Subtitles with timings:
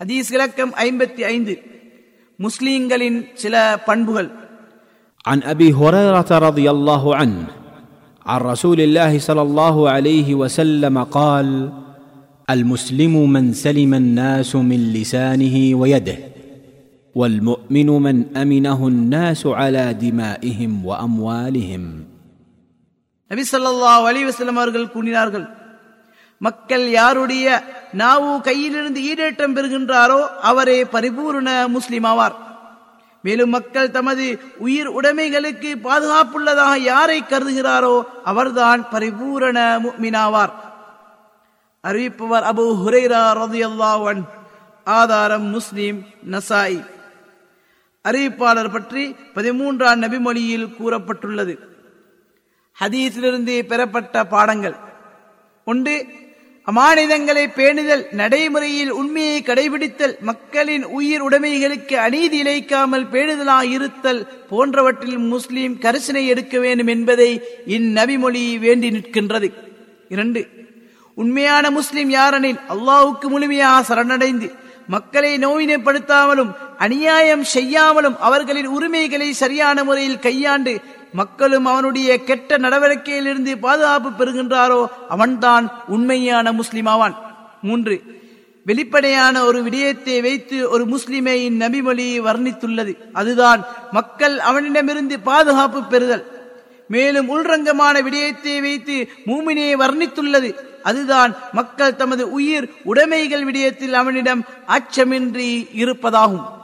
[0.00, 1.54] ஹதீஸ் இலக்கம் ஐம்பத்தி ஐந்து
[2.38, 3.54] முஸ்லீம்களின் சில
[3.88, 4.30] பண்புகள்
[5.24, 7.40] عن ابي هريره رضي الله عنه
[8.26, 11.48] عن رسول الله صلى الله عليه وسلم قال
[12.48, 16.18] المسلم من سلم الناس من لسانه ويده
[17.14, 21.82] والمؤمن من امنه الناس على دمائهم واموالهم
[23.30, 25.46] நபி ஸல்லல்லாஹு அலைஹி வஸல்லம் அவர்கள் கூறினார்கள்
[26.38, 27.46] மக்கள் யாருடைய
[27.92, 32.46] நாவு கையிலிருந்து ஈடேற்றம் பெறுகின்றாரோ அவரே பரிபூர்ண முஸ்லிம் ஆவார்
[33.22, 40.52] மேலும் மக்கள் தமது உயிர் உடைமைகளுக்கு பாதுகாப்புள்ளதாக யாரை கருதுகிறாரோ அவர்தான் பரிபூரண முக்மினாவார்.
[41.82, 44.24] அறிவிப்பவர் அபு ஹுரைரா
[44.84, 46.86] ஆதாரம் முஸ்லிம் நசாய்
[48.04, 51.58] அறிவிப்பாளர் பற்றி பதிமூன்றாம் நபிமொழியில் கூறப்பட்டுள்ளது.
[52.80, 54.76] ஹதீஸிலிருந்து பெறப்பட்ட பாடங்கள்.
[55.64, 55.94] ஒன்று
[56.68, 66.26] அமானிதங்களை பேணுதல் நடைமுறையில் உண்மையை கடைபிடித்தல் மக்களின் உயிர் உடைமைகளுக்கு அநீதி இழைக்காமல் பேணுதலாக இருத்தல் போன்றவற்றில் முஸ்லீம் கரிசனை
[66.26, 67.30] எடுக்க வேண்டும் என்பதை
[67.66, 69.50] இந்நபிமொழி வேண்டி நிற்கின்றது.
[70.08, 70.42] இரண்டு
[71.14, 74.50] உண்மையான முஸ்லிம் யாரெனில் அல்லாவுக்கு முழுமையாக சரணடைந்து
[74.86, 80.80] மக்களை நோயினைப்படுத்தாமலும் அநியாயம் செய்யாமலும் அவர்களின் உரிமைகளை சரியான முறையில் கையாண்டு
[81.12, 87.16] மக்களும் அவனுடைய கெட்ட நடவடிக்கையிலிருந்து பாதுகாப்பு பெறுகின்றாரோ அவன்தான் உண்மையான முஸ்லிம் ஆவான்.
[87.62, 88.16] மூன்று
[88.64, 92.96] வெளிப்படையான ஒரு விடயத்தை வைத்து ஒரு முஸ்லிமை இந்நபிமொழி வர்ணித்துள்ளது.
[93.12, 96.36] அதுதான் மக்கள் அவனிடமிருந்து பாதுகாப்பு பெறுதல்.
[96.88, 100.54] மேலும் உள்ரங்கமான விடயத்தை வைத்து மூமினியை வர்ணித்துள்ளது.
[100.82, 106.56] அதுதான் மக்கள் தமது உயிர் உடைமைகள் விடயத்தில் அவனிடம் அச்சமின்றி இருப்பதாகும்.